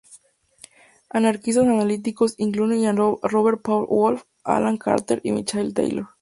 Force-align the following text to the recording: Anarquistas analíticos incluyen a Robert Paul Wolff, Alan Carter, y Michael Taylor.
Anarquistas 1.11 1.67
analíticos 1.67 2.33
incluyen 2.39 2.87
a 2.87 2.91
Robert 3.21 3.61
Paul 3.61 3.85
Wolff, 3.87 4.23
Alan 4.43 4.77
Carter, 4.77 5.21
y 5.23 5.31
Michael 5.31 5.75
Taylor. 5.75 6.07